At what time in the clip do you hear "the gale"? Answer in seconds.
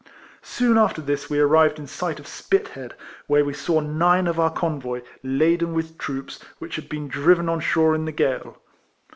8.05-8.57